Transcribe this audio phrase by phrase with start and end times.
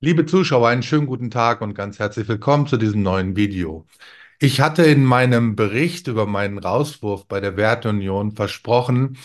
[0.00, 3.84] Liebe Zuschauer, einen schönen guten Tag und ganz herzlich willkommen zu diesem neuen Video.
[4.38, 9.18] Ich hatte in meinem Bericht über meinen Rauswurf bei der Werteunion versprochen,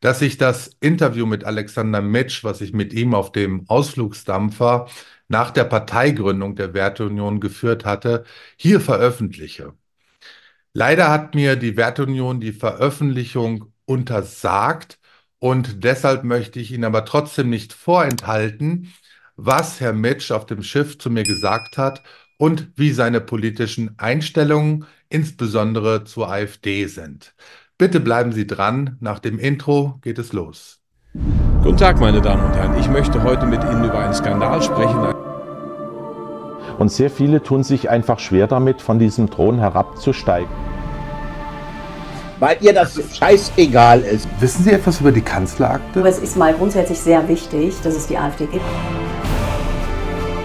[0.00, 4.88] dass ich das Interview mit Alexander Mitsch, was ich mit ihm auf dem Ausflugsdampfer
[5.28, 8.24] nach der Parteigründung der Werteunion geführt hatte,
[8.56, 9.74] hier veröffentliche.
[10.72, 14.98] Leider hat mir die Werteunion die Veröffentlichung untersagt
[15.38, 18.92] und deshalb möchte ich Ihnen aber trotzdem nicht vorenthalten,
[19.36, 22.02] was Herr Mitsch auf dem Schiff zu mir gesagt hat
[22.36, 27.34] und wie seine politischen Einstellungen, insbesondere zur AfD, sind.
[27.78, 28.96] Bitte bleiben Sie dran.
[29.00, 30.80] Nach dem Intro geht es los.
[31.62, 32.78] Guten Tag, meine Damen und Herren.
[32.78, 35.12] Ich möchte heute mit Ihnen über einen Skandal sprechen.
[36.78, 40.48] Und sehr viele tun sich einfach schwer damit, von diesem Thron herabzusteigen.
[42.40, 44.28] Weil ihr das scheißegal ist.
[44.40, 46.00] Wissen Sie etwas über die Kanzlerakte?
[46.00, 48.64] Aber es ist mal grundsätzlich sehr wichtig, dass es die AfD gibt.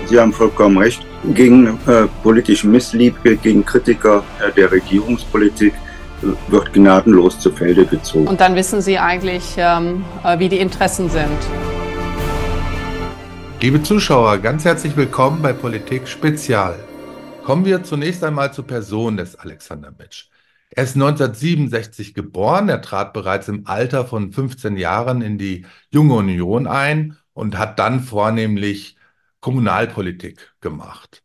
[0.09, 1.05] Sie haben vollkommen recht.
[1.35, 8.27] Gegen äh, politische Missliebe, gegen Kritiker äh, der Regierungspolitik äh, wird gnadenlos zu Felde gezogen.
[8.27, 11.37] Und dann wissen Sie eigentlich, ähm, äh, wie die Interessen sind.
[13.61, 16.79] Liebe Zuschauer, ganz herzlich willkommen bei Politik Spezial.
[17.43, 20.25] Kommen wir zunächst einmal zur Person des Alexander Mitsch.
[20.71, 26.15] Er ist 1967 geboren, er trat bereits im Alter von 15 Jahren in die Junge
[26.15, 28.95] Union ein und hat dann vornehmlich
[29.41, 31.23] Kommunalpolitik gemacht.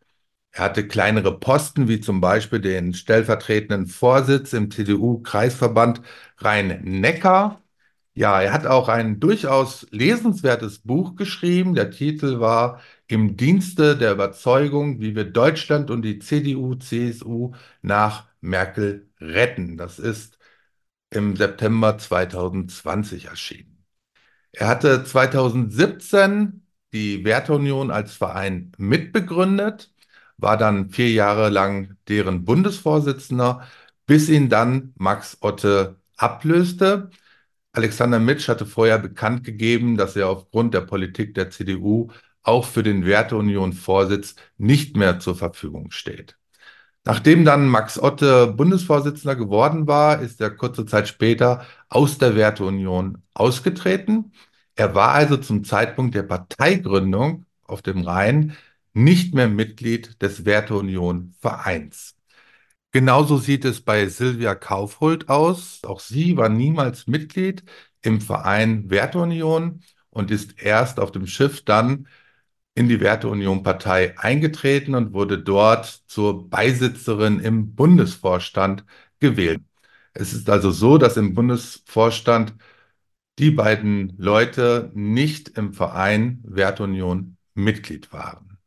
[0.52, 6.00] Er hatte kleinere Posten, wie zum Beispiel den stellvertretenden Vorsitz im CDU-Kreisverband
[6.38, 7.60] Rhein-Neckar.
[8.14, 11.74] Ja, er hat auch ein durchaus lesenswertes Buch geschrieben.
[11.74, 18.28] Der Titel war Im Dienste der Überzeugung, wie wir Deutschland und die CDU, CSU nach
[18.40, 19.76] Merkel retten.
[19.76, 20.38] Das ist
[21.10, 23.84] im September 2020 erschienen.
[24.52, 26.63] Er hatte 2017
[26.94, 29.92] die Werteunion als Verein mitbegründet,
[30.38, 33.66] war dann vier Jahre lang deren Bundesvorsitzender,
[34.06, 37.10] bis ihn dann Max Otte ablöste.
[37.72, 42.10] Alexander Mitsch hatte vorher bekannt gegeben, dass er aufgrund der Politik der CDU
[42.42, 46.36] auch für den Werteunion-Vorsitz nicht mehr zur Verfügung steht.
[47.04, 53.22] Nachdem dann Max Otte Bundesvorsitzender geworden war, ist er kurze Zeit später aus der Werteunion
[53.34, 54.32] ausgetreten.
[54.76, 58.56] Er war also zum Zeitpunkt der Parteigründung auf dem Rhein
[58.92, 62.16] nicht mehr Mitglied des Werteunion Vereins.
[62.92, 65.82] Genauso sieht es bei Silvia Kaufhold aus.
[65.84, 67.64] Auch sie war niemals Mitglied
[68.02, 72.08] im Verein Werteunion und ist erst auf dem Schiff dann
[72.74, 78.84] in die Werteunion-Partei eingetreten und wurde dort zur Beisitzerin im Bundesvorstand
[79.20, 79.62] gewählt.
[80.12, 82.54] Es ist also so, dass im Bundesvorstand
[83.38, 88.58] die beiden Leute nicht im Verein Wertunion Mitglied waren.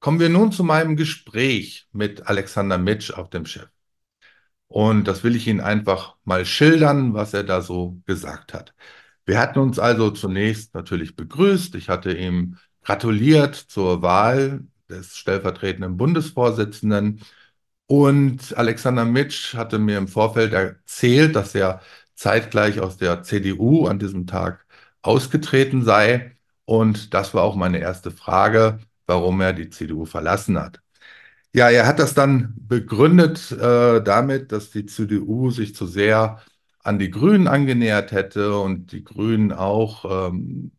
[0.00, 3.68] Kommen wir nun zu meinem Gespräch mit Alexander Mitsch auf dem Schiff.
[4.68, 8.74] Und das will ich Ihnen einfach mal schildern, was er da so gesagt hat.
[9.26, 11.74] Wir hatten uns also zunächst natürlich begrüßt.
[11.76, 17.20] Ich hatte ihm gratuliert zur Wahl des stellvertretenden Bundesvorsitzenden.
[17.86, 21.82] Und Alexander Mitsch hatte mir im Vorfeld erzählt, dass er
[22.14, 24.66] zeitgleich aus der CDU an diesem Tag
[25.02, 26.36] ausgetreten sei.
[26.64, 30.80] Und das war auch meine erste Frage, warum er die CDU verlassen hat.
[31.54, 36.40] Ja, er hat das dann begründet äh, damit, dass die CDU sich zu sehr
[36.82, 40.72] an die Grünen angenähert hätte und die Grünen auch ähm,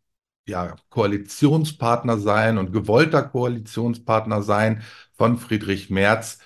[0.47, 4.83] ja, Koalitionspartner seien und gewollter Koalitionspartner seien
[5.13, 6.39] von Friedrich Merz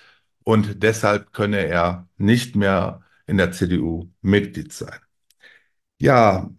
[0.44, 4.98] und deshalb könne er nicht mehr in der CDU Mitglied sein.
[6.00, 6.50] Ja,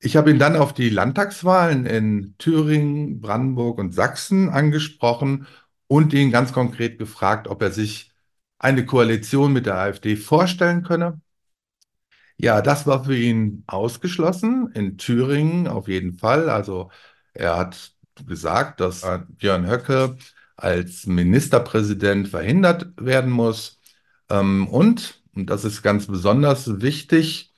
[0.00, 5.46] ich habe ihn dann auf die Landtagswahlen in Thüringen, Brandenburg und Sachsen angesprochen
[5.86, 8.12] und ihn ganz konkret gefragt, ob er sich
[8.58, 11.20] eine Koalition mit der AfD vorstellen könne.
[12.36, 16.50] Ja, das war für ihn ausgeschlossen, in Thüringen auf jeden Fall.
[16.50, 16.90] Also
[17.34, 17.92] er hat
[18.26, 20.16] gesagt, dass Björn Höcke
[20.56, 23.80] als Ministerpräsident verhindert werden muss.
[24.28, 27.52] Ähm, und und das ist ganz besonders wichtig,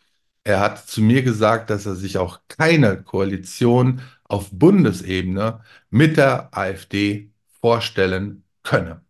[0.44, 5.60] er hat zu mir gesagt, dass er sich auch keine Koalition auf Bundesebene
[5.90, 7.30] mit der AfD
[7.60, 9.02] vorstellen könne.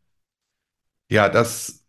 [1.09, 1.85] Ja, das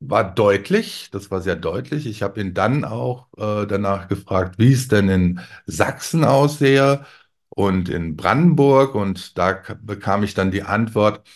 [0.00, 2.06] war deutlich, das war sehr deutlich.
[2.06, 7.06] Ich habe ihn dann auch äh, danach gefragt, wie es denn in Sachsen aussehe
[7.48, 8.94] und in Brandenburg.
[8.94, 11.26] Und da bekam ich dann die Antwort,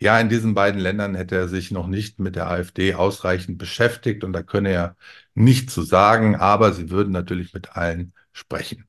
[0.00, 4.24] ja, in diesen beiden Ländern hätte er sich noch nicht mit der AfD ausreichend beschäftigt
[4.24, 4.96] und da könne er
[5.34, 8.86] nicht zu sagen, aber sie würden natürlich mit allen sprechen.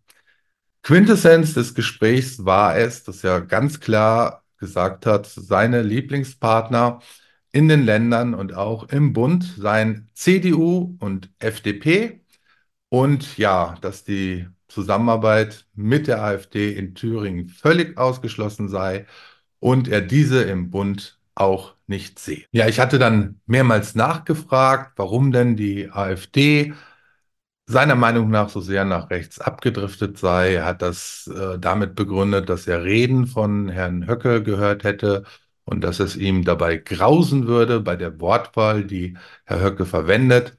[0.84, 7.02] Quintessenz des Gesprächs war es, dass er ganz klar gesagt hat, seine Lieblingspartner
[7.52, 12.22] in den Ländern und auch im Bund seien CDU und FDP
[12.90, 19.06] und ja, dass die Zusammenarbeit mit der AfD in Thüringen völlig ausgeschlossen sei
[19.60, 22.46] und er diese im Bund auch nicht sehe.
[22.52, 26.74] Ja, ich hatte dann mehrmals nachgefragt, warum denn die AfD
[27.66, 30.56] seiner Meinung nach so sehr nach rechts abgedriftet sei.
[30.56, 35.24] Er hat das äh, damit begründet, dass er Reden von Herrn Höcke gehört hätte
[35.66, 40.58] und dass es ihm dabei grausen würde bei der Wortwahl, die Herr Höcke verwendet.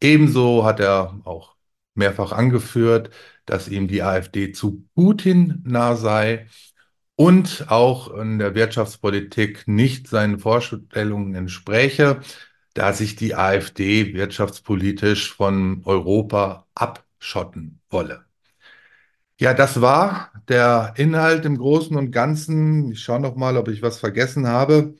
[0.00, 1.56] Ebenso hat er auch
[1.94, 3.10] mehrfach angeführt,
[3.46, 6.46] dass ihm die AfD zu Putin nah sei
[7.16, 12.20] und auch in der Wirtschaftspolitik nicht seinen Vorstellungen entspräche,
[12.74, 18.24] da sich die AfD wirtschaftspolitisch von Europa abschotten wolle.
[19.40, 22.92] Ja, das war der Inhalt im Großen und Ganzen.
[22.92, 24.94] Ich schaue noch mal, ob ich was vergessen habe.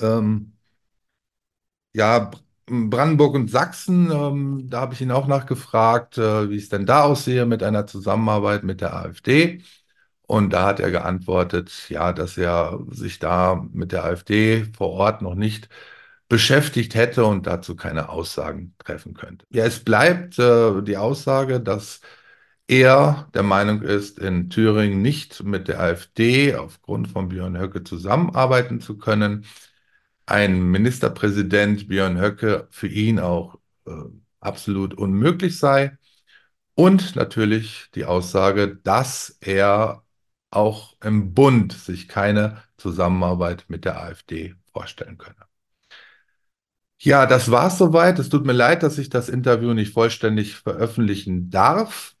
[0.00, 0.52] Ähm,
[1.94, 2.30] ja,
[2.66, 7.02] Brandenburg und Sachsen, ähm, da habe ich ihn auch nachgefragt, äh, wie es denn da
[7.04, 9.62] aussehe mit einer Zusammenarbeit mit der AfD.
[10.32, 15.20] Und da hat er geantwortet, ja, dass er sich da mit der AfD vor Ort
[15.20, 15.68] noch nicht
[16.26, 19.44] beschäftigt hätte und dazu keine Aussagen treffen könnte.
[19.50, 22.00] Ja, es bleibt äh, die Aussage, dass
[22.66, 28.80] er der Meinung ist, in Thüringen nicht mit der AfD aufgrund von Björn Höcke zusammenarbeiten
[28.80, 29.44] zu können.
[30.24, 33.56] Ein Ministerpräsident Björn Höcke für ihn auch
[33.86, 33.92] äh,
[34.40, 35.98] absolut unmöglich sei.
[36.74, 40.02] Und natürlich die Aussage, dass er
[40.52, 45.36] auch im Bund sich keine Zusammenarbeit mit der AfD vorstellen könne.
[46.98, 48.18] Ja, das war's soweit.
[48.20, 52.14] Es tut mir leid, dass ich das Interview nicht vollständig veröffentlichen darf.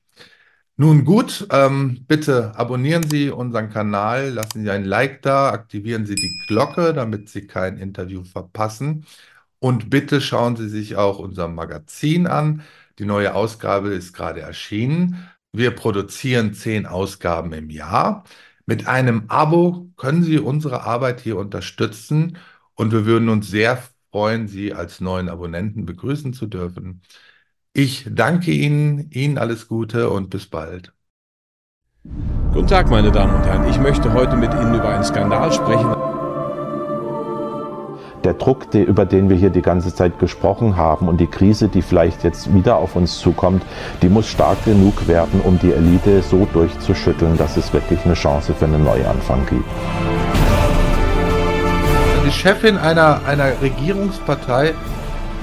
[0.76, 6.16] Nun gut, ähm, bitte abonnieren Sie unseren Kanal, lassen Sie ein Like da, aktivieren Sie
[6.16, 9.06] die Glocke, damit Sie kein Interview verpassen.
[9.60, 12.62] Und bitte schauen Sie sich auch unser Magazin an.
[12.98, 15.28] Die neue Ausgabe ist gerade erschienen.
[15.52, 18.24] Wir produzieren zehn Ausgaben im Jahr.
[18.64, 22.38] Mit einem Abo können Sie unsere Arbeit hier unterstützen
[22.74, 27.02] und wir würden uns sehr freuen, Sie als neuen Abonnenten begrüßen zu dürfen.
[27.74, 30.92] Ich danke Ihnen, Ihnen alles Gute und bis bald.
[32.52, 33.68] Guten Tag, meine Damen und Herren.
[33.68, 36.21] Ich möchte heute mit Ihnen über einen Skandal sprechen.
[38.24, 41.66] Der Druck, der, über den wir hier die ganze Zeit gesprochen haben und die Krise,
[41.66, 43.64] die vielleicht jetzt wieder auf uns zukommt,
[44.00, 48.54] die muss stark genug werden, um die Elite so durchzuschütteln, dass es wirklich eine Chance
[48.54, 49.64] für einen Neuanfang gibt.
[52.24, 54.74] Die Chefin einer, einer Regierungspartei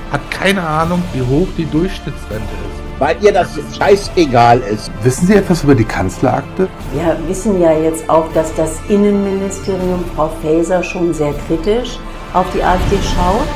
[0.10, 3.00] hat keine Ahnung, wie hoch die Durchschnittsrente ist.
[3.00, 4.90] Weil ihr das scheißegal ist.
[5.04, 6.70] Wissen Sie etwas über die Kanzlerakte?
[6.94, 12.00] Wir wissen ja jetzt auch, dass das Innenministerium Frau Faeser schon sehr kritisch
[12.34, 13.48] auf die AfD schaut.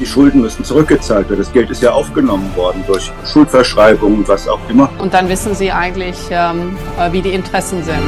[0.00, 1.40] Die Schulden müssen zurückgezahlt werden.
[1.40, 4.90] Das Geld ist ja aufgenommen worden durch Schuldverschreibungen und was auch immer.
[4.98, 8.02] Und dann wissen Sie eigentlich, ähm, äh, wie die Interessen sind.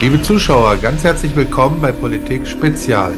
[0.00, 3.14] Liebe Zuschauer, ganz herzlich willkommen bei Politik Spezial.